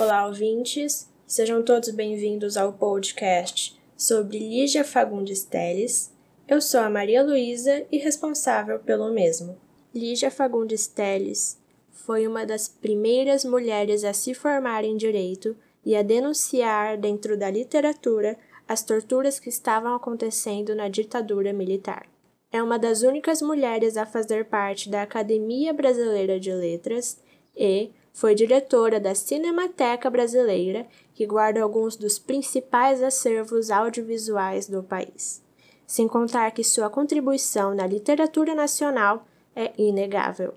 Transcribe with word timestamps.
Olá, 0.00 0.26
ouvintes. 0.26 1.10
Sejam 1.26 1.62
todos 1.62 1.90
bem-vindos 1.90 2.56
ao 2.56 2.72
podcast 2.72 3.78
sobre 3.94 4.38
Lígia 4.38 4.82
Fagundes 4.82 5.44
Teles. 5.44 6.10
Eu 6.48 6.58
sou 6.62 6.80
a 6.80 6.88
Maria 6.88 7.22
Luísa 7.22 7.84
e 7.92 7.98
responsável 7.98 8.78
pelo 8.78 9.12
mesmo. 9.12 9.58
Lígia 9.94 10.30
Fagundes 10.30 10.86
Teles 10.86 11.60
foi 11.90 12.26
uma 12.26 12.46
das 12.46 12.66
primeiras 12.66 13.44
mulheres 13.44 14.02
a 14.02 14.14
se 14.14 14.32
formar 14.32 14.84
em 14.84 14.96
direito 14.96 15.54
e 15.84 15.94
a 15.94 16.00
denunciar 16.00 16.96
dentro 16.96 17.36
da 17.36 17.50
literatura 17.50 18.38
as 18.66 18.82
torturas 18.82 19.38
que 19.38 19.50
estavam 19.50 19.94
acontecendo 19.94 20.74
na 20.74 20.88
ditadura 20.88 21.52
militar. 21.52 22.08
É 22.50 22.62
uma 22.62 22.78
das 22.78 23.02
únicas 23.02 23.42
mulheres 23.42 23.98
a 23.98 24.06
fazer 24.06 24.46
parte 24.46 24.88
da 24.88 25.02
Academia 25.02 25.74
Brasileira 25.74 26.40
de 26.40 26.50
Letras 26.50 27.22
e 27.54 27.90
foi 28.12 28.34
diretora 28.34 28.98
da 28.98 29.14
Cinemateca 29.14 30.10
Brasileira, 30.10 30.86
que 31.14 31.26
guarda 31.26 31.62
alguns 31.62 31.96
dos 31.96 32.18
principais 32.18 33.02
acervos 33.02 33.70
audiovisuais 33.70 34.66
do 34.68 34.82
país. 34.82 35.42
Sem 35.86 36.06
contar 36.06 36.50
que 36.52 36.62
sua 36.62 36.88
contribuição 36.88 37.74
na 37.74 37.86
literatura 37.86 38.54
nacional 38.54 39.26
é 39.54 39.72
inegável. 39.76 40.54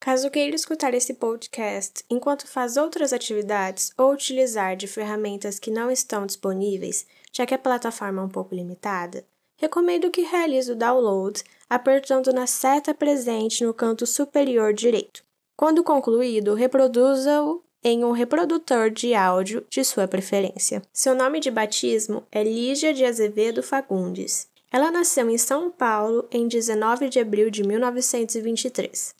Caso 0.00 0.30
queira 0.30 0.56
escutar 0.56 0.94
esse 0.94 1.14
podcast 1.14 2.04
enquanto 2.10 2.48
faz 2.48 2.76
outras 2.76 3.12
atividades 3.12 3.92
ou 3.96 4.12
utilizar 4.12 4.76
de 4.76 4.88
ferramentas 4.88 5.60
que 5.60 5.70
não 5.70 5.92
estão 5.92 6.26
disponíveis, 6.26 7.06
já 7.32 7.46
que 7.46 7.54
a 7.54 7.58
plataforma 7.58 8.20
é 8.20 8.24
um 8.24 8.28
pouco 8.28 8.52
limitada, 8.52 9.24
recomendo 9.56 10.10
que 10.10 10.22
realize 10.22 10.72
o 10.72 10.74
download 10.74 11.44
apertando 11.70 12.32
na 12.32 12.48
seta 12.48 12.92
presente 12.92 13.64
no 13.64 13.72
canto 13.72 14.04
superior 14.04 14.74
direito. 14.74 15.22
Quando 15.56 15.84
concluído, 15.84 16.54
reproduza-o 16.54 17.62
em 17.84 18.04
um 18.04 18.12
reprodutor 18.12 18.90
de 18.90 19.14
áudio 19.14 19.64
de 19.68 19.84
sua 19.84 20.06
preferência. 20.06 20.82
Seu 20.92 21.14
nome 21.14 21.40
de 21.40 21.50
batismo 21.50 22.24
é 22.30 22.42
Lígia 22.42 22.94
de 22.94 23.04
Azevedo 23.04 23.62
Fagundes. 23.62 24.48
Ela 24.70 24.90
nasceu 24.90 25.28
em 25.28 25.36
São 25.36 25.70
Paulo 25.70 26.26
em 26.30 26.48
19 26.48 27.08
de 27.08 27.18
abril 27.18 27.50
de 27.50 27.62
1923. 27.62 29.14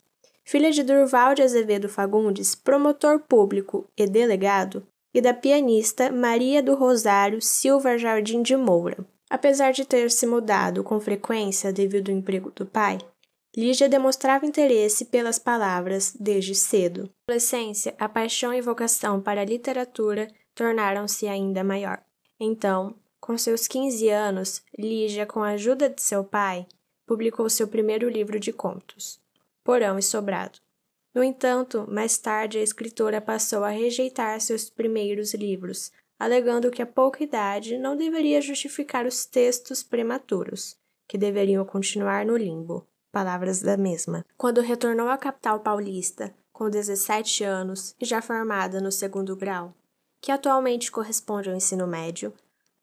Filha 0.45 0.71
de 0.71 0.83
Durval 0.83 1.35
de 1.35 1.41
Azevedo 1.41 1.87
Fagundes, 1.87 2.55
promotor 2.55 3.19
público 3.19 3.87
e 3.97 4.07
delegado, 4.07 4.85
e 5.13 5.21
da 5.21 5.33
pianista 5.33 6.11
Maria 6.11 6.61
do 6.61 6.75
Rosário 6.75 7.41
Silva 7.41 7.97
Jardim 7.97 8.41
de 8.41 8.57
Moura. 8.57 8.97
Apesar 9.29 9.71
de 9.71 9.85
ter 9.85 10.09
se 10.11 10.25
mudado 10.25 10.83
com 10.83 10.99
frequência 10.99 11.71
devido 11.71 12.09
ao 12.09 12.17
emprego 12.17 12.51
do 12.51 12.65
pai, 12.65 12.97
Lígia 13.55 13.87
demonstrava 13.87 14.47
interesse 14.47 15.05
pelas 15.05 15.37
palavras 15.37 16.11
desde 16.19 16.55
cedo. 16.55 17.03
Na 17.03 17.35
adolescência, 17.35 17.93
a 17.99 18.09
paixão 18.09 18.51
e 18.51 18.59
vocação 18.59 19.21
para 19.21 19.41
a 19.41 19.45
literatura 19.45 20.27
tornaram-se 20.55 21.27
ainda 21.27 21.63
maior. 21.63 22.03
Então, 22.39 22.95
com 23.21 23.37
seus 23.37 23.67
15 23.67 24.09
anos, 24.09 24.63
Lígia, 24.77 25.27
com 25.27 25.43
a 25.43 25.49
ajuda 25.49 25.87
de 25.87 26.01
seu 26.01 26.23
pai, 26.23 26.65
publicou 27.05 27.47
seu 27.47 27.67
primeiro 27.67 28.09
livro 28.09 28.39
de 28.39 28.51
contos, 28.51 29.21
Porão 29.63 29.99
e 29.99 30.01
Sobrado. 30.01 30.57
No 31.13 31.23
entanto, 31.23 31.85
mais 31.87 32.17
tarde 32.17 32.57
a 32.57 32.63
escritora 32.63 33.21
passou 33.21 33.63
a 33.63 33.69
rejeitar 33.69 34.41
seus 34.41 34.67
primeiros 34.67 35.35
livros, 35.35 35.91
alegando 36.17 36.71
que 36.71 36.81
a 36.81 36.87
pouca 36.87 37.23
idade 37.23 37.77
não 37.77 37.95
deveria 37.95 38.41
justificar 38.41 39.05
os 39.05 39.27
textos 39.27 39.83
prematuros, 39.83 40.75
que 41.07 41.19
deveriam 41.19 41.63
continuar 41.63 42.25
no 42.25 42.35
limbo 42.35 42.87
palavras 43.13 43.61
da 43.61 43.77
mesma. 43.77 44.25
Quando 44.35 44.59
retornou 44.59 45.07
à 45.07 45.17
capital 45.17 45.59
paulista, 45.59 46.33
com 46.51 46.67
17 46.67 47.43
anos 47.43 47.95
e 48.01 48.05
já 48.05 48.21
formada 48.23 48.81
no 48.81 48.91
segundo 48.91 49.35
grau, 49.35 49.73
que 50.19 50.31
atualmente 50.31 50.91
corresponde 50.91 51.47
ao 51.47 51.55
ensino 51.55 51.85
médio, 51.85 52.33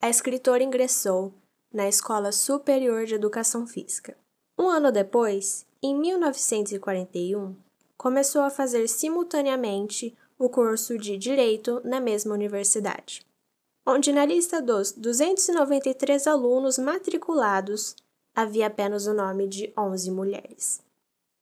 a 0.00 0.09
escritora 0.09 0.62
ingressou 0.62 1.34
na 1.72 1.88
Escola 1.88 2.31
Superior 2.31 3.06
de 3.06 3.15
Educação 3.16 3.66
Física. 3.66 4.16
Um 4.56 4.69
ano 4.69 4.93
depois, 4.93 5.66
em 5.82 5.99
1941, 5.99 7.56
começou 7.97 8.43
a 8.43 8.50
fazer 8.50 8.88
simultaneamente 8.88 10.16
o 10.38 10.49
curso 10.49 10.97
de 10.97 11.19
Direito 11.19 11.81
na 11.84 12.00
mesma 12.00 12.34
universidade, 12.34 13.27
onde 13.84 14.12
na 14.12 14.25
lista 14.25 14.62
dos 14.62 14.93
293 14.93 16.27
alunos 16.27 16.78
matriculados 16.78 17.97
havia 18.34 18.66
apenas 18.66 19.06
o 19.06 19.14
nome 19.14 19.46
de 19.46 19.72
11 19.76 20.10
mulheres. 20.10 20.80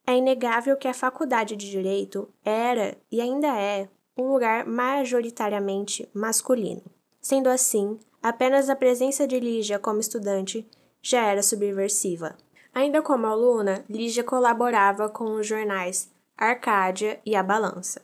É 0.06 0.16
inegável 0.16 0.76
que 0.76 0.88
a 0.88 0.94
Faculdade 0.94 1.54
de 1.54 1.70
Direito 1.70 2.28
era 2.44 2.96
e 3.12 3.20
ainda 3.20 3.48
é 3.48 3.88
um 4.16 4.32
lugar 4.32 4.66
majoritariamente 4.66 6.08
masculino. 6.14 6.82
Sendo 7.20 7.48
assim, 7.48 7.98
apenas 8.22 8.70
a 8.70 8.76
presença 8.76 9.26
de 9.26 9.38
Lígia 9.38 9.78
como 9.78 10.00
estudante 10.00 10.66
já 11.02 11.24
era 11.24 11.42
subversiva. 11.42 12.36
Ainda 12.74 13.02
como 13.02 13.26
aluna, 13.26 13.84
Lígia 13.88 14.24
colaborava 14.24 15.08
com 15.08 15.34
os 15.34 15.46
jornais 15.46 16.10
Arcádia 16.36 17.20
e 17.26 17.34
A 17.34 17.42
Balança, 17.42 18.00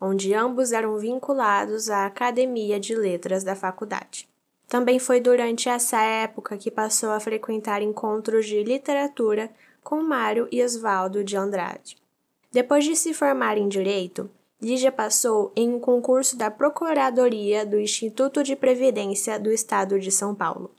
onde 0.00 0.34
ambos 0.34 0.72
eram 0.72 0.98
vinculados 0.98 1.88
à 1.88 2.06
Academia 2.06 2.78
de 2.78 2.94
Letras 2.94 3.44
da 3.44 3.54
faculdade. 3.54 4.27
Também 4.68 4.98
foi 4.98 5.18
durante 5.18 5.68
essa 5.68 6.00
época 6.02 6.58
que 6.58 6.70
passou 6.70 7.10
a 7.10 7.20
frequentar 7.20 7.80
encontros 7.80 8.46
de 8.46 8.62
literatura 8.62 9.50
com 9.82 10.02
Mário 10.02 10.46
e 10.52 10.62
Oswaldo 10.62 11.24
de 11.24 11.36
Andrade. 11.36 11.96
Depois 12.52 12.84
de 12.84 12.94
se 12.94 13.14
formar 13.14 13.56
em 13.56 13.66
Direito, 13.66 14.30
Lígia 14.60 14.92
passou 14.92 15.52
em 15.54 15.72
um 15.72 15.80
concurso 15.80 16.36
da 16.36 16.50
Procuradoria 16.50 17.64
do 17.64 17.78
Instituto 17.78 18.42
de 18.42 18.56
Previdência 18.56 19.38
do 19.38 19.50
Estado 19.50 19.98
de 19.98 20.10
São 20.10 20.34
Paulo, 20.34 20.70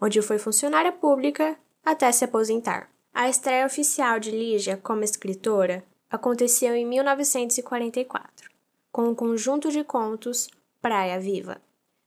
onde 0.00 0.22
foi 0.22 0.38
funcionária 0.38 0.90
pública 0.90 1.56
até 1.84 2.10
se 2.10 2.24
aposentar. 2.24 2.90
A 3.14 3.28
estreia 3.28 3.66
oficial 3.66 4.18
de 4.18 4.30
Lígia 4.30 4.76
como 4.82 5.04
escritora 5.04 5.84
aconteceu 6.10 6.74
em 6.74 6.86
1944, 6.86 8.50
com 8.90 9.02
o 9.02 9.10
um 9.10 9.14
conjunto 9.14 9.70
de 9.70 9.84
contos 9.84 10.48
Praia 10.80 11.20
Viva. 11.20 11.60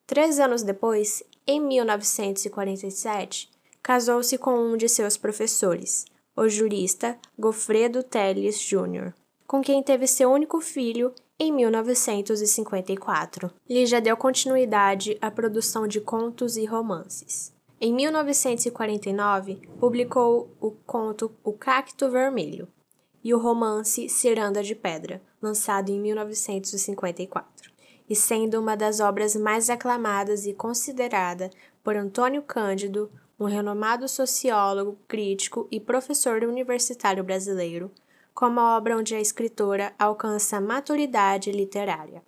Três 0.10 0.40
anos 0.40 0.64
depois, 0.64 1.22
em 1.46 1.62
1947, 1.62 3.48
casou-se 3.80 4.40
com 4.40 4.56
um 4.56 4.76
de 4.76 4.90
seus 4.90 5.18
professores, 5.18 6.04
o 6.36 6.50
jurista 6.50 7.16
Goffredo 7.38 8.02
Teles 8.02 8.60
Jr., 8.60 9.14
com 9.46 9.62
quem 9.62 9.84
teve 9.84 10.08
seu 10.08 10.32
único 10.32 10.60
filho 10.62 11.14
em 11.40 11.52
1954. 11.52 13.52
Lígia 13.70 14.02
deu 14.02 14.18
continuidade 14.18 15.16
à 15.22 15.30
produção 15.30 15.88
de 15.88 16.02
contos 16.02 16.58
e 16.58 16.66
romances. 16.66 17.54
Em 17.80 17.94
1949, 17.94 19.62
publicou 19.80 20.50
o 20.60 20.72
conto 20.88 21.32
O 21.44 21.54
Cacto 21.54 22.10
Vermelho 22.10 22.68
e 23.24 23.32
o 23.32 23.38
romance 23.38 24.10
Ciranda 24.10 24.64
de 24.64 24.74
Pedra, 24.74 25.22
lançado 25.40 25.92
em 25.92 26.00
1954 26.00 27.69
e 28.10 28.16
sendo 28.16 28.60
uma 28.60 28.76
das 28.76 29.00
obras 29.00 29.36
mais 29.36 29.70
aclamadas 29.70 30.46
e 30.48 30.54
considerada 30.54 31.50
por 31.84 31.96
Antônio 31.96 32.42
Cândido, 32.42 33.12
um 33.40 33.46
renomado 33.46 34.08
sociólogo, 34.08 34.98
crítico 35.08 35.68
e 35.72 35.80
professor 35.80 36.44
universitário 36.44 37.24
brasileiro, 37.24 37.92
como 38.34 38.60
a 38.60 38.76
obra 38.76 38.98
onde 38.98 39.14
a 39.16 39.22
escritora 39.22 39.94
alcança 39.98 40.60
maturidade 40.60 41.52
literária. 41.52 42.24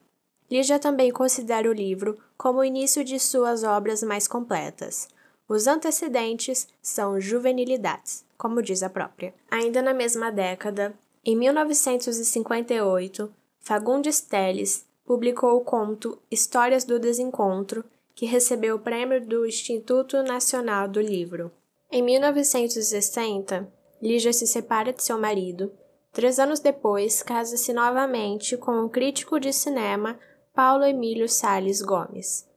Lígia 0.50 0.78
também 0.78 1.12
considera 1.12 1.70
o 1.70 1.74
livro 1.74 2.18
como 2.38 2.60
o 2.60 2.64
início 2.64 3.04
de 3.04 3.20
suas 3.20 3.64
obras 3.64 4.04
mais 4.04 4.28
completas. 4.28 5.08
Os 5.48 5.68
antecedentes 5.68 6.68
são 6.82 7.20
juvenilidades, 7.20 8.24
como 8.38 8.62
diz 8.62 8.84
a 8.84 8.90
própria. 8.90 9.34
Ainda 9.50 9.82
na 9.82 9.94
mesma 9.94 10.32
década, 10.32 10.94
em 11.24 11.36
1958, 11.36 13.32
Fagundes 13.60 14.22
Telles 14.22 14.86
publicou 15.12 15.58
o 15.58 15.62
conto 15.62 16.18
Histórias 16.32 16.86
do 16.86 16.98
Desencontro, 16.98 17.84
que 18.16 18.26
recebeu 18.26 18.78
o 18.78 18.80
prêmio 18.80 19.20
do 19.20 19.46
Instituto 19.46 20.24
Nacional 20.24 20.88
do 20.88 21.02
Livro. 21.02 21.52
Em 21.92 22.02
1960, 22.02 23.70
Lígia 24.02 24.32
se 24.32 24.48
separa 24.48 24.94
de 24.94 25.04
seu 25.04 25.20
marido. 25.20 25.70
Três 26.14 26.40
anos 26.40 26.62
depois, 26.62 27.22
casa-se 27.22 27.74
novamente 27.74 28.56
com 28.56 28.86
o 28.86 28.90
crítico 28.90 29.38
de 29.38 29.52
cinema 29.52 30.18
Paulo 30.54 30.86
Emílio 30.86 31.28
Sales 31.28 31.82
Gomes. 31.82 32.48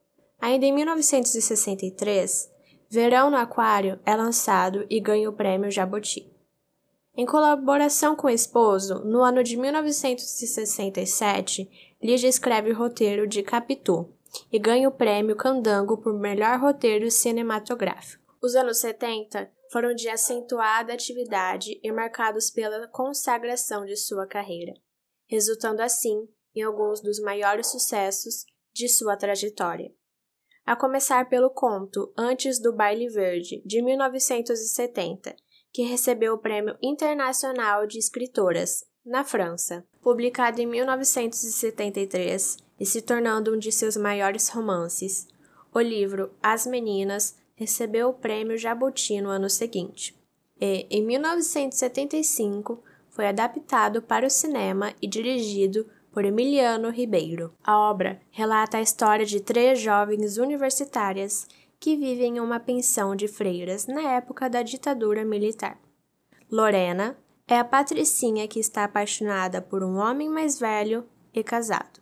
Ainda 0.41 0.65
em 0.65 0.73
1963, 0.73 2.53
Verão 2.89 3.33
no 3.33 3.37
Aquário 3.37 3.99
é 4.07 4.15
lançado 4.15 4.87
e 4.89 5.01
ganha 5.01 5.29
o 5.29 5.33
prêmio 5.33 5.73
Jabuti. 5.73 6.33
Em 7.17 7.25
colaboração 7.25 8.17
com 8.17 8.27
o 8.27 8.31
esposo, 8.31 9.05
no 9.05 9.23
ano 9.23 9.45
de 9.45 9.57
1967, 9.57 11.94
Lígia 12.05 12.29
escreve 12.29 12.71
o 12.71 12.77
roteiro 12.77 13.27
de 13.27 13.43
Capitu 13.43 14.15
e 14.53 14.59
ganha 14.59 14.87
o 14.87 14.93
prêmio 14.93 15.35
Candango 15.35 15.97
por 15.97 16.13
melhor 16.13 16.61
roteiro 16.61 17.11
cinematográfico. 17.11 18.23
Os 18.43 18.55
anos 18.55 18.79
70 18.81 19.51
foram 19.73 19.95
de 19.95 20.11
acentuada 20.11 20.93
atividade 20.93 21.81
e 21.83 21.91
marcados 21.91 22.51
pela 22.51 22.87
consagração 22.89 23.87
de 23.87 23.97
sua 23.97 24.27
carreira, 24.27 24.75
resultando 25.27 25.81
assim 25.81 26.29
em 26.55 26.61
alguns 26.61 27.01
dos 27.01 27.19
maiores 27.21 27.69
sucessos 27.69 28.45
de 28.75 28.87
sua 28.87 29.17
trajetória. 29.17 29.91
A 30.67 30.77
começar 30.77 31.27
pelo 31.31 31.49
conto 31.49 32.13
Antes 32.19 32.61
do 32.61 32.75
Baile 32.75 33.09
Verde, 33.09 33.63
de 33.65 33.81
1970, 33.81 35.35
que 35.73 35.85
recebeu 35.85 36.35
o 36.35 36.39
Prêmio 36.39 36.77
Internacional 36.83 37.87
de 37.87 37.99
Escritoras, 37.99 38.85
na 39.05 39.23
França, 39.23 39.85
publicado 40.01 40.61
em 40.61 40.67
1973 40.67 42.57
e 42.81 42.87
se 42.87 43.03
tornando 43.03 43.55
um 43.55 43.59
de 43.59 43.71
seus 43.71 43.97
maiores 43.97 44.49
romances. 44.49 45.29
O 45.73 45.81
livro 45.81 46.31
As 46.43 46.67
Meninas 46.67 47.37
recebeu 47.55 48.09
o 48.09 48.15
Prêmio 48.15 48.57
Jabuti 48.57 49.21
no 49.21 49.29
ano 49.29 49.51
seguinte. 49.51 50.17
E, 50.61 50.87
em 50.91 51.03
1975, 51.05 52.83
foi 53.11 53.27
adaptado 53.27 54.01
para 54.01 54.27
o 54.27 54.31
cinema 54.31 54.95
e 55.01 55.07
dirigido 55.07 55.87
por 56.11 56.25
Emiliano 56.25 56.91
Ribeiro. 56.91 57.53
A 57.63 57.79
obra 57.79 58.21
relata 58.31 58.79
a 58.79 58.83
história 58.83 59.27
de 59.27 59.41
três 59.41 59.81
jovens 59.81 60.39
universitárias 60.39 61.47
que 61.79 61.97
vivem 61.97 62.37
em 62.37 62.41
uma 62.41 62.59
pensão 62.59 63.15
de 63.15 63.29
freiras 63.29 63.87
na 63.87 64.13
época 64.13 64.49
da 64.49 64.63
ditadura 64.63 65.25
militar. 65.25 65.79
Lorena 66.51 67.17
é 67.47 67.59
a 67.59 67.65
patricinha 67.65 68.49
que 68.49 68.59
está 68.59 68.85
apaixonada 68.85 69.61
por 69.61 69.83
um 69.83 69.99
homem 69.99 70.29
mais 70.29 70.59
velho 70.59 71.05
e 71.33 71.43
casado. 71.43 72.01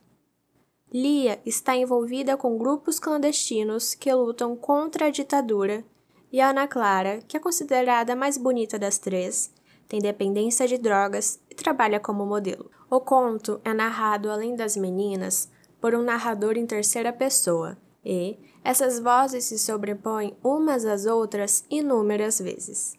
Lia 0.92 1.40
está 1.44 1.74
envolvida 1.74 2.36
com 2.36 2.58
grupos 2.58 3.00
clandestinos 3.00 3.94
que 3.94 4.12
lutam 4.12 4.54
contra 4.54 5.06
a 5.06 5.10
ditadura, 5.10 5.84
e 6.30 6.40
Ana 6.40 6.68
Clara, 6.68 7.20
que 7.26 7.36
é 7.36 7.40
considerada 7.40 8.12
a 8.12 8.16
mais 8.16 8.38
bonita 8.38 8.78
das 8.78 8.98
três, 8.98 9.52
tem 9.88 10.00
dependência 10.00 10.66
de 10.66 10.78
drogas 10.78 11.40
e 11.50 11.54
trabalha 11.54 11.98
como 11.98 12.24
modelo. 12.24 12.70
O 12.88 13.00
conto 13.00 13.60
é 13.64 13.74
narrado, 13.74 14.30
além 14.30 14.54
das 14.54 14.76
meninas, 14.76 15.50
por 15.80 15.94
um 15.94 16.02
narrador 16.02 16.56
em 16.56 16.66
terceira 16.66 17.12
pessoa, 17.12 17.76
e 18.04 18.38
essas 18.62 18.98
vozes 18.98 19.44
se 19.44 19.58
sobrepõem 19.58 20.36
umas 20.42 20.84
às 20.84 21.04
outras 21.04 21.64
inúmeras 21.68 22.38
vezes. 22.38 22.96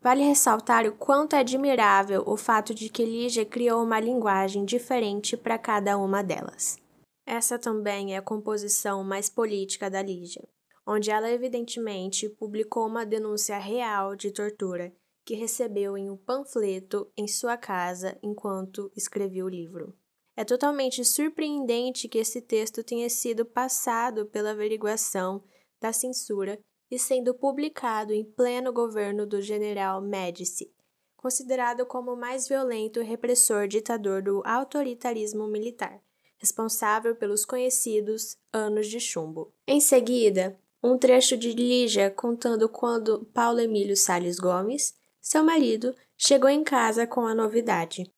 Vale 0.00 0.22
ressaltar 0.22 0.86
o 0.86 0.92
quanto 0.92 1.34
é 1.34 1.40
admirável 1.40 2.22
o 2.26 2.36
fato 2.36 2.72
de 2.72 2.88
que 2.88 3.04
Lígia 3.04 3.44
criou 3.44 3.82
uma 3.82 3.98
linguagem 3.98 4.64
diferente 4.64 5.36
para 5.36 5.58
cada 5.58 5.98
uma 5.98 6.22
delas. 6.22 6.78
Essa 7.26 7.58
também 7.58 8.14
é 8.14 8.18
a 8.18 8.22
composição 8.22 9.02
mais 9.02 9.28
política 9.28 9.90
da 9.90 10.00
Lígia, 10.00 10.48
onde 10.86 11.10
ela 11.10 11.30
evidentemente 11.30 12.28
publicou 12.28 12.86
uma 12.86 13.04
denúncia 13.04 13.58
real 13.58 14.14
de 14.14 14.30
tortura 14.30 14.92
que 15.26 15.34
recebeu 15.34 15.98
em 15.98 16.08
um 16.08 16.16
panfleto 16.16 17.10
em 17.14 17.28
sua 17.28 17.56
casa 17.56 18.16
enquanto 18.22 18.90
escrevia 18.96 19.44
o 19.44 19.48
livro. 19.48 19.94
É 20.34 20.44
totalmente 20.44 21.04
surpreendente 21.04 22.08
que 22.08 22.16
esse 22.16 22.40
texto 22.40 22.82
tenha 22.82 23.10
sido 23.10 23.44
passado 23.44 24.24
pela 24.24 24.52
averiguação 24.52 25.42
da 25.80 25.92
censura 25.92 26.58
e 26.90 26.98
sendo 26.98 27.34
publicado 27.34 28.12
em 28.12 28.24
pleno 28.24 28.72
governo 28.72 29.26
do 29.26 29.42
general 29.42 30.00
Médici, 30.00 30.72
considerado 31.16 31.84
como 31.84 32.12
o 32.12 32.16
mais 32.16 32.48
violento 32.48 33.00
e 33.00 33.04
repressor 33.04 33.68
ditador 33.68 34.22
do 34.22 34.42
autoritarismo 34.44 35.46
militar, 35.46 36.00
responsável 36.38 37.14
pelos 37.16 37.44
conhecidos 37.44 38.36
Anos 38.52 38.86
de 38.86 39.00
Chumbo. 39.00 39.52
Em 39.66 39.80
seguida, 39.80 40.58
um 40.82 40.96
trecho 40.96 41.36
de 41.36 41.52
Lígia 41.52 42.10
contando 42.10 42.68
quando 42.68 43.24
Paulo 43.34 43.60
Emílio 43.60 43.96
Salles 43.96 44.38
Gomes, 44.38 44.94
seu 45.20 45.42
marido, 45.42 45.94
chegou 46.16 46.48
em 46.48 46.62
casa 46.62 47.06
com 47.06 47.26
a 47.26 47.34
novidade. 47.34 48.10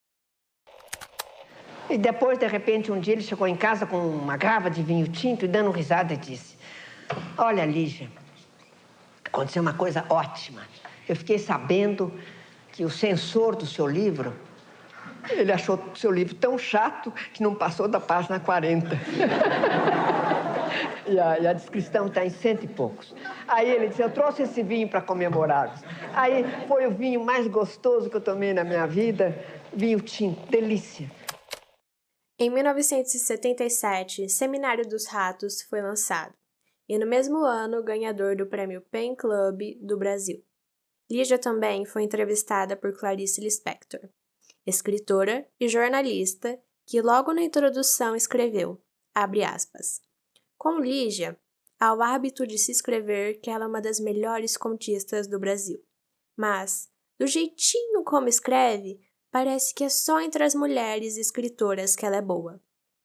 E 1.88 1.98
depois, 1.98 2.38
de 2.38 2.46
repente, 2.46 2.92
um 2.92 3.00
dia 3.00 3.14
ele 3.14 3.22
chegou 3.22 3.48
em 3.48 3.56
casa 3.56 3.84
com 3.84 3.98
uma 3.98 4.36
garrafa 4.36 4.70
de 4.70 4.80
vinho 4.80 5.08
tinto 5.08 5.44
e 5.44 5.48
dando 5.48 5.72
risada 5.72 6.16
disse: 6.16 6.56
Olha, 7.36 7.64
Lígia, 7.64 8.08
aconteceu 9.32 9.62
uma 9.62 9.74
coisa 9.74 10.04
ótima. 10.08 10.62
Eu 11.08 11.16
fiquei 11.16 11.38
sabendo 11.38 12.12
que 12.72 12.84
o 12.84 12.90
censor 12.90 13.56
do 13.56 13.66
seu 13.66 13.86
livro, 13.86 14.34
ele 15.30 15.52
achou 15.52 15.76
o 15.76 15.96
seu 15.96 16.10
livro 16.10 16.34
tão 16.34 16.58
chato 16.58 17.12
que 17.32 17.42
não 17.42 17.54
passou 17.54 17.88
da 17.88 18.00
página 18.00 18.38
40. 18.38 18.88
e, 21.06 21.18
a, 21.18 21.38
e, 21.38 21.46
a, 21.46 21.52
descrição 21.52 22.06
está 22.06 22.24
em 22.24 22.30
cento 22.30 22.64
e 22.64 22.68
poucos. 22.68 23.14
Aí 23.46 23.70
ele 23.70 23.88
disse, 23.88 24.02
eu 24.02 24.10
trouxe 24.10 24.42
esse 24.42 24.62
vinho 24.62 24.88
para 24.88 25.00
comemorá-los. 25.00 25.80
Aí 26.14 26.44
foi 26.66 26.86
o 26.86 26.90
vinho 26.90 27.24
mais 27.24 27.46
gostoso 27.46 28.10
que 28.10 28.16
eu 28.16 28.20
tomei 28.20 28.52
na 28.52 28.64
minha 28.64 28.86
vida, 28.86 29.36
vinho 29.72 30.00
tinto, 30.00 30.50
delícia. 30.50 31.10
Em 32.38 32.48
1977, 32.48 34.30
Seminário 34.30 34.88
dos 34.88 35.06
Ratos 35.06 35.60
foi 35.68 35.82
lançado 35.82 36.39
e 36.90 36.98
no 36.98 37.06
mesmo 37.06 37.44
ano 37.44 37.84
ganhador 37.84 38.34
do 38.34 38.48
Prêmio 38.48 38.82
Pen 38.90 39.14
Club 39.14 39.76
do 39.80 39.96
Brasil. 39.96 40.44
Lígia 41.08 41.38
também 41.38 41.84
foi 41.84 42.02
entrevistada 42.02 42.76
por 42.76 42.92
Clarice 42.98 43.40
Lispector, 43.40 44.00
escritora 44.66 45.48
e 45.60 45.68
jornalista, 45.68 46.60
que 46.84 47.00
logo 47.00 47.32
na 47.32 47.42
introdução 47.42 48.16
escreveu, 48.16 48.82
abre 49.14 49.44
aspas, 49.44 50.00
com 50.58 50.80
Lígia, 50.80 51.40
há 51.78 51.94
o 51.94 52.02
hábito 52.02 52.44
de 52.44 52.58
se 52.58 52.72
escrever 52.72 53.38
que 53.40 53.50
ela 53.50 53.66
é 53.66 53.68
uma 53.68 53.80
das 53.80 54.00
melhores 54.00 54.56
contistas 54.56 55.28
do 55.28 55.38
Brasil. 55.38 55.80
Mas, 56.36 56.90
do 57.20 57.26
jeitinho 57.28 58.02
como 58.02 58.26
escreve, 58.26 58.98
parece 59.30 59.72
que 59.72 59.84
é 59.84 59.88
só 59.88 60.20
entre 60.20 60.42
as 60.42 60.56
mulheres 60.56 61.16
escritoras 61.16 61.94
que 61.94 62.04
ela 62.04 62.16
é 62.16 62.22
boa. 62.22 62.60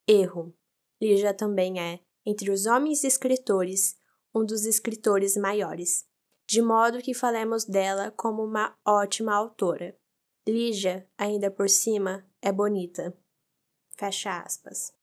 Erro. 0.08 0.58
Lígia 1.00 1.36
também 1.36 1.80
é, 1.80 2.00
entre 2.25 2.50
os 2.50 2.66
homens 2.66 3.04
escritores, 3.04 3.95
um 4.33 4.44
dos 4.44 4.66
escritores 4.66 5.38
maiores, 5.38 6.06
de 6.48 6.62
modo 6.62 7.01
que 7.01 7.13
falemos 7.13 7.66
dela 7.66 8.12
como 8.12 8.44
uma 8.44 8.77
ótima 8.86 9.33
autora. 9.33 9.98
Lígia, 10.48 11.07
ainda 11.18 11.50
por 11.50 11.69
cima, 11.69 12.25
é 12.42 12.51
bonita. 12.51 13.18
Fecha 13.95 14.39
aspas. 14.39 14.94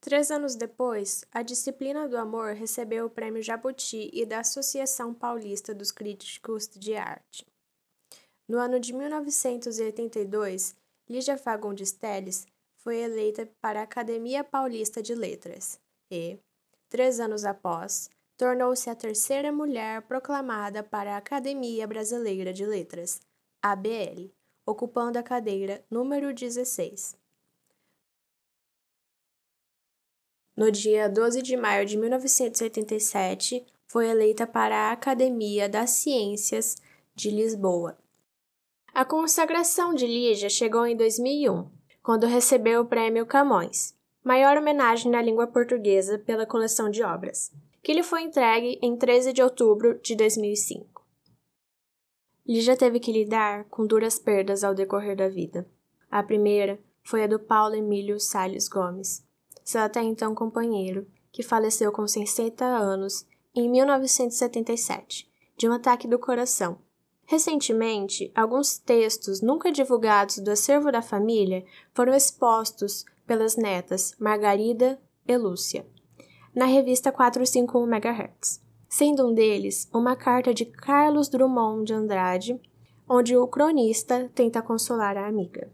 Três 0.00 0.30
anos 0.30 0.54
depois, 0.54 1.24
a 1.30 1.42
disciplina 1.42 2.08
do 2.08 2.16
amor 2.16 2.54
recebeu 2.54 3.06
o 3.06 3.10
Prêmio 3.10 3.42
Jabuti 3.42 4.10
e 4.14 4.24
da 4.24 4.40
Associação 4.40 5.12
Paulista 5.12 5.74
dos 5.74 5.90
Críticos 5.90 6.68
de 6.68 6.94
Arte. 6.94 7.46
No 8.48 8.58
ano 8.58 8.80
de 8.80 8.94
1982, 8.94 10.74
Lígia 11.08 11.36
Fagundes 11.36 11.92
Telles 11.92 12.46
foi 12.78 12.98
eleita 12.98 13.46
para 13.60 13.80
a 13.80 13.84
Academia 13.84 14.42
Paulista 14.42 15.02
de 15.02 15.14
Letras 15.14 15.78
e, 16.10 16.38
três 16.88 17.20
anos 17.20 17.44
após, 17.44 18.10
tornou-se 18.36 18.88
a 18.88 18.94
terceira 18.94 19.52
mulher 19.52 20.02
proclamada 20.02 20.82
para 20.82 21.14
a 21.14 21.18
Academia 21.18 21.86
Brasileira 21.86 22.52
de 22.52 22.64
Letras, 22.64 23.20
ABL, 23.62 24.30
ocupando 24.66 25.18
a 25.18 25.22
cadeira 25.22 25.84
número 25.90 26.32
16. 26.32 27.16
No 30.56 30.70
dia 30.70 31.08
12 31.08 31.42
de 31.42 31.56
maio 31.56 31.86
de 31.86 31.96
1987, 31.96 33.64
foi 33.86 34.08
eleita 34.08 34.46
para 34.46 34.76
a 34.76 34.92
Academia 34.92 35.68
das 35.68 35.90
Ciências 35.90 36.76
de 37.14 37.30
Lisboa. 37.30 37.98
A 38.92 39.04
consagração 39.04 39.94
de 39.94 40.06
Lígia 40.06 40.48
chegou 40.48 40.86
em 40.86 40.96
2001, 40.96 41.70
quando 42.02 42.26
recebeu 42.26 42.82
o 42.82 42.86
Prêmio 42.86 43.24
Camões, 43.24 43.94
maior 44.22 44.56
homenagem 44.56 45.10
na 45.10 45.22
língua 45.22 45.46
portuguesa 45.46 46.18
pela 46.18 46.46
coleção 46.46 46.90
de 46.90 47.02
obras, 47.02 47.50
que 47.82 47.92
lhe 47.92 48.02
foi 48.02 48.22
entregue 48.22 48.78
em 48.82 48.96
13 48.96 49.32
de 49.32 49.42
outubro 49.42 49.98
de 50.00 50.14
2005. 50.14 51.04
Lígia 52.46 52.76
teve 52.76 52.98
que 52.98 53.12
lidar 53.12 53.64
com 53.64 53.86
duras 53.86 54.18
perdas 54.18 54.64
ao 54.64 54.74
decorrer 54.74 55.16
da 55.16 55.28
vida. 55.28 55.66
A 56.10 56.22
primeira 56.22 56.78
foi 57.02 57.22
a 57.24 57.26
do 57.26 57.38
Paulo 57.38 57.74
Emílio 57.74 58.18
Salles 58.18 58.68
Gomes, 58.68 59.24
seu 59.64 59.80
até 59.80 60.02
então 60.02 60.34
companheiro, 60.34 61.06
que 61.32 61.42
faleceu 61.42 61.92
com 61.92 62.06
60 62.06 62.64
anos 62.64 63.26
em 63.54 63.68
1977, 63.68 65.30
de 65.56 65.68
um 65.68 65.72
ataque 65.72 66.08
do 66.08 66.18
coração. 66.18 66.78
Recentemente, 67.30 68.32
alguns 68.34 68.76
textos 68.76 69.40
nunca 69.40 69.70
divulgados 69.70 70.38
do 70.38 70.50
acervo 70.50 70.90
da 70.90 71.00
família 71.00 71.64
foram 71.94 72.12
expostos 72.12 73.04
pelas 73.24 73.56
netas 73.56 74.16
Margarida 74.18 75.00
e 75.28 75.36
Lúcia, 75.36 75.86
na 76.52 76.64
revista 76.64 77.12
451 77.12 77.86
MHz, 77.86 78.60
sendo 78.88 79.28
um 79.28 79.32
deles 79.32 79.88
uma 79.94 80.16
carta 80.16 80.52
de 80.52 80.64
Carlos 80.64 81.28
Drummond 81.28 81.84
de 81.84 81.94
Andrade, 81.94 82.60
onde 83.08 83.36
o 83.36 83.46
cronista 83.46 84.28
tenta 84.34 84.60
consolar 84.60 85.16
a 85.16 85.28
amiga. 85.28 85.70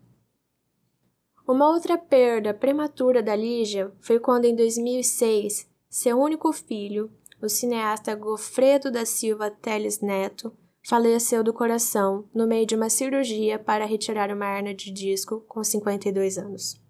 Uma 1.48 1.70
outra 1.70 1.96
perda 1.96 2.52
prematura 2.52 3.22
da 3.22 3.34
Lígia 3.34 3.90
foi 4.02 4.20
quando, 4.20 4.44
em 4.44 4.54
2006, 4.54 5.66
seu 5.88 6.20
único 6.20 6.52
filho, 6.52 7.10
o 7.40 7.48
cineasta 7.48 8.14
Gofredo 8.14 8.90
da 8.90 9.06
Silva 9.06 9.50
Teles 9.50 10.02
Neto, 10.02 10.52
faleceu 10.87 11.43
do 11.43 11.52
coração 11.52 12.28
no 12.33 12.47
meio 12.47 12.64
de 12.64 12.76
uma 12.76 12.88
cirurgia 12.88 13.59
para 13.59 13.85
retirar 13.85 14.31
uma 14.31 14.47
hernia 14.47 14.73
de 14.73 14.93
disco 14.93 15.40
com 15.49 15.64
52 15.64 16.38
anos. 16.38 16.81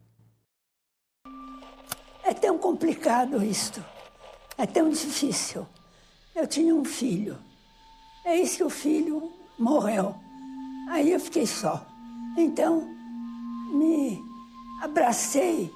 É 2.23 2.35
tão 2.35 2.59
complicado 2.59 3.43
isto. 3.43 3.83
É 4.59 4.67
tão 4.67 4.91
difícil. 4.91 5.67
Eu 6.35 6.47
tinha 6.47 6.75
um 6.75 6.85
filho. 6.85 7.39
Isso 8.27 8.59
que 8.59 8.65
o 8.65 8.71
filho 8.71 9.33
morreu. 9.59 10.15
Aí 10.91 11.13
eu 11.13 11.21
fiquei 11.21 11.47
só. 11.47 11.87
Então, 12.37 12.87
me 13.73 14.23
abracei 14.83 15.73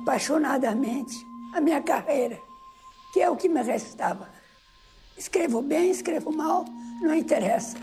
apaixonadamente 0.00 1.16
a 1.52 1.60
minha 1.60 1.82
carreira, 1.82 2.40
que 3.12 3.20
é 3.20 3.28
o 3.28 3.36
que 3.36 3.48
me 3.48 3.62
restava. 3.62 4.30
Escrevo 5.18 5.60
bem, 5.60 5.90
escrevo 5.90 6.30
mal, 6.30 6.64
não 7.00 7.14
interessa. 7.14 7.76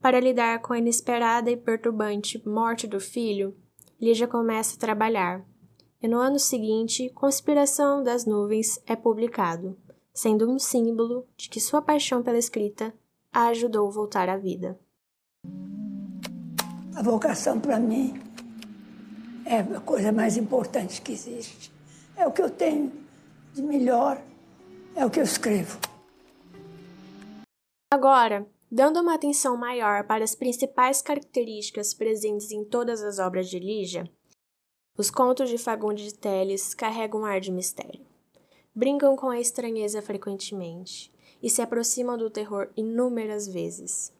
Para 0.00 0.20
lidar 0.20 0.60
com 0.60 0.72
a 0.72 0.78
inesperada 0.78 1.50
e 1.50 1.56
perturbante 1.56 2.42
morte 2.48 2.86
do 2.86 2.98
filho, 2.98 3.54
Lígia 4.00 4.26
começa 4.26 4.76
a 4.76 4.78
trabalhar. 4.78 5.44
E 6.02 6.08
no 6.08 6.16
ano 6.18 6.38
seguinte, 6.38 7.10
Conspiração 7.10 8.02
das 8.02 8.24
Nuvens 8.24 8.80
é 8.86 8.96
publicado, 8.96 9.76
sendo 10.14 10.50
um 10.50 10.58
símbolo 10.58 11.26
de 11.36 11.50
que 11.50 11.60
sua 11.60 11.82
paixão 11.82 12.22
pela 12.22 12.38
escrita 12.38 12.94
a 13.30 13.48
ajudou 13.48 13.86
a 13.88 13.92
voltar 13.92 14.28
à 14.30 14.38
vida. 14.38 14.80
A 16.96 17.02
vocação 17.02 17.60
para 17.60 17.78
mim 17.78 18.14
é 19.44 19.58
a 19.58 19.80
coisa 19.80 20.10
mais 20.10 20.38
importante 20.38 21.02
que 21.02 21.12
existe. 21.12 21.70
É 22.16 22.26
o 22.26 22.32
que 22.32 22.40
eu 22.40 22.48
tenho 22.48 22.90
de 23.52 23.60
melhor, 23.60 24.22
é 24.94 25.04
o 25.04 25.10
que 25.10 25.20
eu 25.20 25.24
escrevo. 25.24 25.78
Agora, 27.92 28.46
dando 28.70 29.00
uma 29.00 29.14
atenção 29.14 29.56
maior 29.56 30.04
para 30.04 30.22
as 30.22 30.36
principais 30.36 31.02
características 31.02 31.92
presentes 31.92 32.52
em 32.52 32.64
todas 32.64 33.02
as 33.02 33.18
obras 33.18 33.48
de 33.48 33.58
Lígia, 33.58 34.08
os 34.96 35.10
contos 35.10 35.50
de 35.50 35.58
Fagundes 35.58 36.12
de 36.12 36.14
Telles 36.14 36.72
carregam 36.72 37.22
um 37.22 37.24
ar 37.24 37.40
de 37.40 37.50
mistério. 37.50 38.06
Brincam 38.72 39.16
com 39.16 39.28
a 39.28 39.40
estranheza 39.40 40.00
frequentemente 40.00 41.12
e 41.42 41.50
se 41.50 41.60
aproximam 41.60 42.16
do 42.16 42.30
terror 42.30 42.68
inúmeras 42.76 43.48
vezes. 43.48 44.12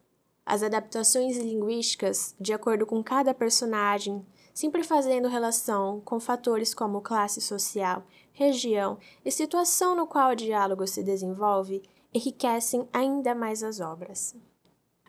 As 0.45 0.63
adaptações 0.63 1.37
linguísticas, 1.37 2.35
de 2.37 2.51
acordo 2.51 2.85
com 2.85 3.01
cada 3.01 3.33
personagem, 3.33 4.25
sempre 4.53 4.83
fazendo 4.83 5.29
relação 5.29 6.01
com 6.01 6.19
fatores 6.19 6.73
como 6.73 6.99
classe 6.99 7.39
social, 7.39 8.03
região 8.33 8.97
e 9.23 9.31
situação 9.31 9.95
no 9.95 10.05
qual 10.05 10.31
o 10.31 10.35
diálogo 10.35 10.85
se 10.85 11.01
desenvolve, 11.01 11.81
enriquecem 12.13 12.87
ainda 12.91 13.33
mais 13.33 13.63
as 13.63 13.79
obras. 13.79 14.35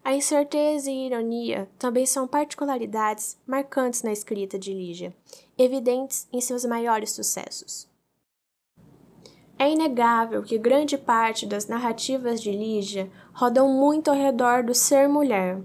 A 0.04 0.14
incerteza 0.14 0.90
e 0.90 1.06
ironia 1.06 1.68
também 1.78 2.04
são 2.04 2.26
particularidades 2.26 3.38
marcantes 3.46 4.02
na 4.02 4.12
escrita 4.12 4.58
de 4.58 4.72
Lígia, 4.72 5.14
evidentes 5.56 6.26
em 6.32 6.40
seus 6.40 6.64
maiores 6.64 7.12
sucessos. 7.12 7.88
É 9.56 9.70
inegável 9.70 10.42
que 10.42 10.58
grande 10.58 10.98
parte 10.98 11.46
das 11.46 11.68
narrativas 11.68 12.42
de 12.42 12.50
Lígia 12.50 13.08
rodam 13.32 13.68
muito 13.68 14.10
ao 14.10 14.16
redor 14.16 14.64
do 14.64 14.74
ser 14.74 15.08
mulher, 15.08 15.60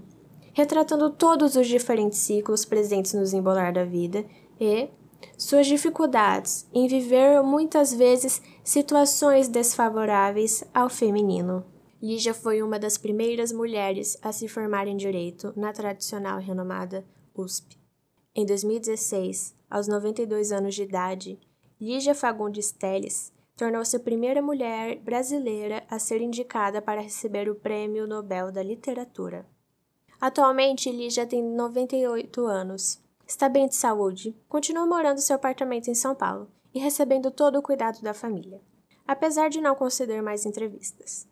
retratando 0.52 1.10
todos 1.10 1.56
os 1.56 1.66
diferentes 1.66 2.18
ciclos 2.18 2.64
presentes 2.64 3.12
no 3.12 3.22
desembolar 3.22 3.72
da 3.72 3.84
vida 3.84 4.24
e, 4.60 4.88
suas 5.36 5.66
dificuldades 5.66 6.68
em 6.72 6.86
viver 6.86 7.42
muitas 7.42 7.92
vezes 7.92 8.40
situações 8.68 9.48
desfavoráveis 9.48 10.62
ao 10.74 10.90
feminino. 10.90 11.64
Lígia 12.02 12.34
foi 12.34 12.60
uma 12.60 12.78
das 12.78 12.98
primeiras 12.98 13.50
mulheres 13.50 14.18
a 14.20 14.30
se 14.30 14.46
formar 14.46 14.86
em 14.86 14.94
direito 14.94 15.54
na 15.56 15.72
tradicional 15.72 16.38
renomada 16.38 17.02
USP. 17.34 17.78
Em 18.34 18.44
2016, 18.44 19.56
aos 19.70 19.88
92 19.88 20.52
anos 20.52 20.74
de 20.74 20.82
idade, 20.82 21.40
Lígia 21.80 22.14
Fagundes 22.14 22.70
Telles 22.70 23.32
tornou-se 23.56 23.96
a 23.96 24.00
primeira 24.00 24.42
mulher 24.42 24.98
brasileira 24.98 25.82
a 25.88 25.98
ser 25.98 26.20
indicada 26.20 26.82
para 26.82 27.00
receber 27.00 27.48
o 27.48 27.54
Prêmio 27.54 28.06
Nobel 28.06 28.52
da 28.52 28.62
Literatura. 28.62 29.46
Atualmente, 30.20 30.92
Lígia 30.92 31.26
tem 31.26 31.42
98 31.42 32.44
anos 32.44 33.02
está 33.26 33.46
bem 33.46 33.66
de 33.66 33.74
saúde, 33.74 34.34
continua 34.46 34.86
morando 34.86 35.18
em 35.18 35.22
seu 35.22 35.36
apartamento 35.36 35.88
em 35.88 35.94
São 35.94 36.14
Paulo 36.14 36.50
e 36.78 36.80
recebendo 36.80 37.28
todo 37.32 37.58
o 37.58 37.62
cuidado 37.62 38.00
da 38.00 38.14
família, 38.14 38.62
apesar 39.04 39.50
de 39.50 39.60
não 39.60 39.74
conceder 39.74 40.22
mais 40.22 40.46
entrevistas. 40.46 41.28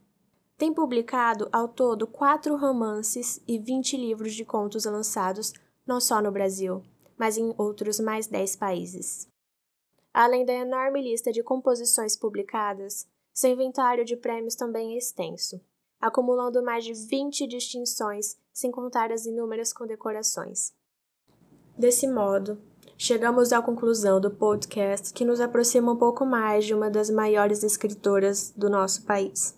Tem 0.59 0.75
publicado 0.75 1.49
ao 1.53 1.69
todo 1.69 2.05
quatro 2.05 2.57
romances 2.57 3.41
e 3.47 3.57
20 3.57 3.97
livros 3.97 4.35
de 4.35 4.45
contos 4.45 4.85
lançados 4.87 5.53
não 5.87 6.01
só 6.01 6.21
no 6.21 6.33
Brasil, 6.33 6.83
mas 7.17 7.39
em 7.39 7.55
outros 7.57 8.01
mais 8.01 8.27
10 8.27 8.57
países. 8.57 9.29
Além 10.13 10.45
da 10.45 10.53
enorme 10.53 11.01
lista 11.01 11.31
de 11.31 11.45
composições 11.45 12.17
publicadas, 12.17 13.07
seu 13.33 13.53
inventário 13.53 14.05
de 14.05 14.17
prêmios 14.17 14.57
também 14.57 14.95
é 14.95 14.99
extenso, 14.99 15.61
acumulando 16.01 16.61
mais 16.61 16.85
de 16.85 16.93
20 16.93 17.47
distinções, 17.47 18.37
sem 18.53 18.73
contar 18.73 19.13
as 19.13 19.27
inúmeras 19.27 19.73
condecorações. 19.73 20.75
Desse 21.79 22.09
modo, 22.09 22.61
chegamos 22.97 23.53
à 23.53 23.61
conclusão 23.61 24.21
do 24.21 24.31
podcast 24.31 25.13
que 25.13 25.25
nos 25.25 25.41
aproxima 25.41 25.93
um 25.93 25.97
pouco 25.97 26.25
mais 26.25 26.65
de 26.65 26.75
uma 26.75 26.91
das 26.91 27.11
maiores 27.11 27.63
escritoras 27.63 28.53
do 28.57 28.71
nosso 28.71 29.05
país. 29.05 29.55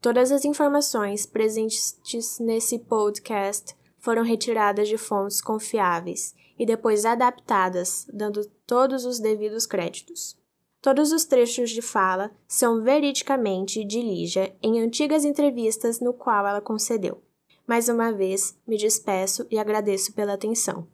Todas 0.00 0.32
as 0.32 0.44
informações 0.44 1.26
presentes 1.26 2.38
nesse 2.40 2.78
podcast 2.78 3.76
foram 3.98 4.22
retiradas 4.22 4.88
de 4.88 4.96
fontes 4.96 5.40
confiáveis 5.40 6.34
e 6.58 6.64
depois 6.64 7.04
adaptadas, 7.04 8.06
dando 8.12 8.46
todos 8.66 9.04
os 9.04 9.18
devidos 9.18 9.66
créditos. 9.66 10.38
Todos 10.80 11.12
os 11.12 11.26
trechos 11.26 11.70
de 11.70 11.82
fala 11.82 12.30
são 12.48 12.82
veridicamente 12.82 13.84
de 13.84 14.00
Lígia 14.00 14.56
em 14.62 14.80
antigas 14.80 15.26
entrevistas 15.26 16.00
no 16.00 16.14
qual 16.14 16.46
ela 16.46 16.60
concedeu. 16.60 17.22
Mais 17.66 17.88
uma 17.90 18.10
vez, 18.10 18.56
me 18.66 18.78
despeço 18.78 19.46
e 19.50 19.58
agradeço 19.58 20.14
pela 20.14 20.32
atenção. 20.32 20.88